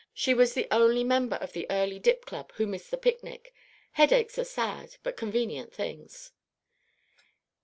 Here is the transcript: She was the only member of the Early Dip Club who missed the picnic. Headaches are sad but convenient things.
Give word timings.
She 0.15 0.33
was 0.33 0.55
the 0.55 0.67
only 0.71 1.03
member 1.03 1.35
of 1.35 1.53
the 1.53 1.67
Early 1.69 1.99
Dip 1.99 2.25
Club 2.25 2.51
who 2.55 2.65
missed 2.65 2.89
the 2.89 2.97
picnic. 2.97 3.53
Headaches 3.91 4.39
are 4.39 4.43
sad 4.43 4.95
but 5.03 5.15
convenient 5.15 5.71
things. 5.71 6.31